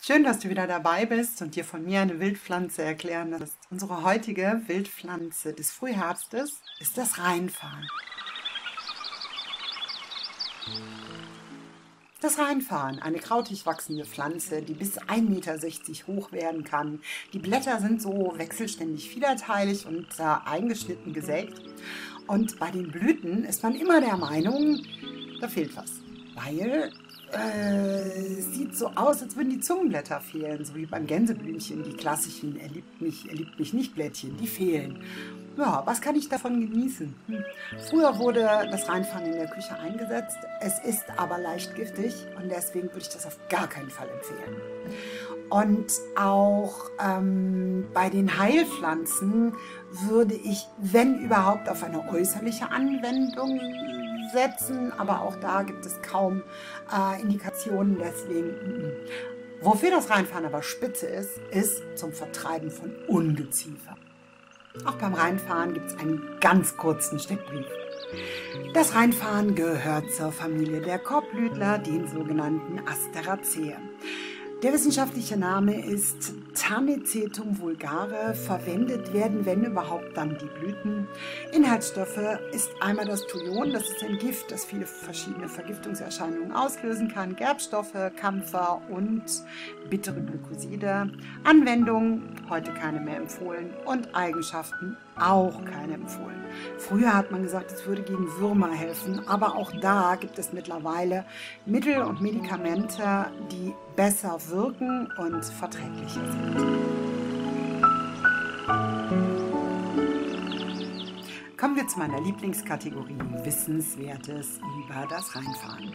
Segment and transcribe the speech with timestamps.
[0.00, 3.56] Schön, dass du wieder dabei bist und dir von mir eine Wildpflanze erklären lässt.
[3.70, 7.88] Unsere heutige Wildpflanze des Frühherbstes ist das Rheinfahren.
[12.20, 17.02] Das Rheinfahren, eine krautig wachsende Pflanze, die bis 1,60 Meter hoch werden kann.
[17.34, 21.60] Die Blätter sind so wechselständig fiederteilig und äh, eingeschnitten gesägt.
[22.26, 24.80] Und bei den Blüten ist man immer der Meinung,
[25.40, 26.00] da fehlt was.
[26.34, 26.92] Weil
[27.34, 32.56] äh, sieht so aus, als würden die Zungenblätter fehlen, so wie beim Gänseblümchen, die klassischen
[32.58, 35.02] Er liebt mich, er liebt mich nicht Blättchen, die fehlen.
[35.56, 37.14] Ja, was kann ich davon genießen?
[37.28, 37.44] Hm.
[37.88, 40.38] Früher wurde das Reinfahren in der Küche eingesetzt.
[40.60, 44.56] Es ist aber leicht giftig und deswegen würde ich das auf gar keinen Fall empfehlen.
[45.50, 49.52] Und auch ähm, bei den Heilpflanzen
[50.08, 53.60] würde ich, wenn überhaupt, auf eine äußerliche Anwendung
[54.34, 56.42] setzen, aber auch da gibt es kaum
[56.92, 58.48] äh, Indikationen, deswegen.
[58.48, 58.92] Mm, mm.
[59.62, 63.96] Wofür das Reinfahren aber spitze ist, ist zum Vertreiben von Ungeziefer.
[64.84, 67.64] Auch beim Reinfahren gibt es einen ganz kurzen Steckbrief.
[68.74, 73.76] Das Reinfahren gehört zur Familie der Korbblütler, den sogenannten Asteraceae.
[74.62, 78.34] Der wissenschaftliche Name ist Tanicetum vulgare.
[78.34, 81.06] Verwendet werden, wenn überhaupt, dann die Blüten.
[81.52, 82.20] Inhaltsstoffe
[82.52, 87.36] ist einmal das Thujon, das ist ein Gift, das viele verschiedene Vergiftungserscheinungen auslösen kann.
[87.36, 89.24] Gerbstoffe, Kampfer und
[89.90, 91.10] bittere Glykoside.
[91.44, 93.74] Anwendung, heute keine mehr empfohlen.
[93.84, 96.44] Und Eigenschaften, auch keine empfohlen.
[96.78, 101.24] Früher hat man gesagt, es würde gegen Würmer helfen, aber auch da gibt es mittlerweile
[101.66, 106.56] Mittel und Medikamente, die besser wirken und verträglicher sind.
[111.56, 115.94] Kommen wir zu meiner Lieblingskategorie Wissenswertes über das Reinfahren.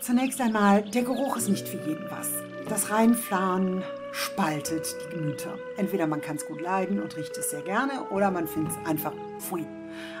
[0.00, 2.30] Zunächst einmal, der Geruch ist nicht für jeden was.
[2.68, 3.82] Das Reinfahren
[4.12, 5.54] spaltet die Gemüter.
[5.76, 8.88] Entweder man kann es gut leiden und riecht es sehr gerne oder man findet es
[8.88, 9.64] einfach pfui.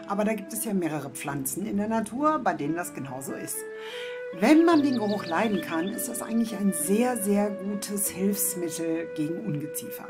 [0.08, 3.58] Aber da gibt es ja mehrere Pflanzen in der Natur, bei denen das genauso ist.
[4.32, 9.44] Wenn man den Geruch leiden kann, ist das eigentlich ein sehr, sehr gutes Hilfsmittel gegen
[9.44, 10.08] Ungeziefer.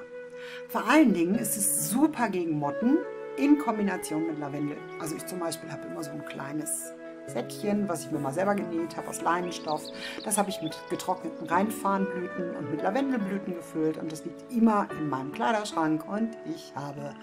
[0.69, 2.99] Vor allen Dingen ist es super gegen Motten
[3.39, 4.77] in Kombination mit Lavendel.
[5.01, 6.93] Also ich zum Beispiel habe immer so ein kleines
[7.29, 9.85] Säckchen, was ich mir mal selber genäht habe aus Leinenstoff.
[10.23, 15.09] Das habe ich mit getrockneten Rheinfarnblüten und mit Lavendelblüten gefüllt und das liegt immer in
[15.09, 17.15] meinem Kleiderschrank und ich habe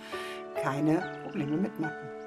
[0.64, 2.27] keine Probleme mit Motten.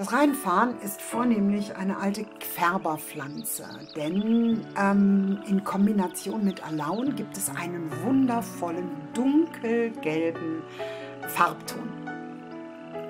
[0.00, 7.50] Das Rheinfahren ist vornehmlich eine alte Färberpflanze, denn ähm, in Kombination mit Alaun gibt es
[7.50, 10.62] einen wundervollen dunkelgelben
[11.28, 11.86] Farbton.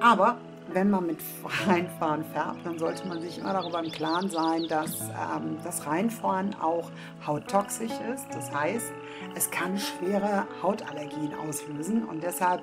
[0.01, 0.39] Aber
[0.73, 1.21] wenn man mit
[1.65, 6.57] Rheinfahren färbt, dann sollte man sich immer darüber im Klaren sein, dass ähm, das Rheinfahren
[6.61, 6.91] auch
[7.25, 8.27] hauttoxisch ist.
[8.33, 8.93] Das heißt,
[9.37, 12.63] es kann schwere Hautallergien auslösen und deshalb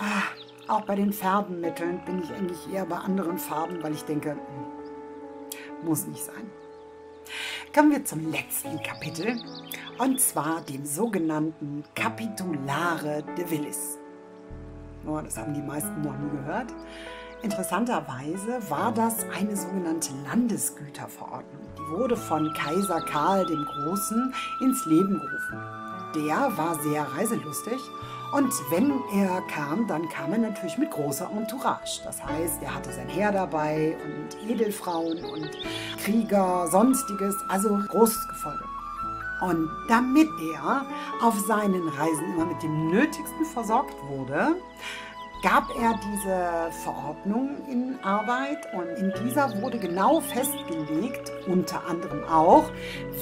[0.00, 0.22] ah,
[0.68, 4.38] auch bei den Färbenmitteln bin ich eigentlich eher bei anderen Farben, weil ich denke, hm,
[5.86, 6.50] muss nicht sein.
[7.74, 9.36] Kommen wir zum letzten Kapitel
[9.98, 13.98] und zwar dem sogenannten Capitulare de Willis.
[15.06, 16.72] Oh, das haben die meisten noch nie gehört.
[17.42, 21.60] Interessanterweise war das eine sogenannte Landesgüterverordnung.
[21.76, 25.83] Die wurde von Kaiser Karl dem Großen ins Leben gerufen.
[26.14, 27.80] Der war sehr reiselustig
[28.32, 32.00] und wenn er kam, dann kam er natürlich mit großer Entourage.
[32.04, 35.50] Das heißt, er hatte sein Heer dabei und Edelfrauen und
[36.02, 38.64] Krieger, sonstiges, also großes Gefolge.
[39.40, 40.84] Und damit er
[41.20, 44.56] auf seinen Reisen immer mit dem Nötigsten versorgt wurde,
[45.44, 52.70] gab er diese Verordnung in Arbeit und in dieser wurde genau festgelegt, unter anderem auch,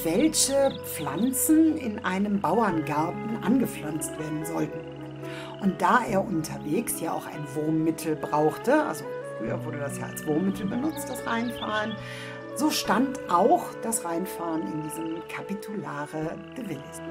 [0.05, 4.79] welche Pflanzen in einem Bauerngarten angepflanzt werden sollten.
[5.61, 9.03] Und da er unterwegs ja auch ein Wurmmittel brauchte, also
[9.37, 11.93] früher wurde das ja als Wurmmittel benutzt, das Reinfahren,
[12.55, 17.01] so stand auch das Reinfahren in diesem Capitulare de Willis.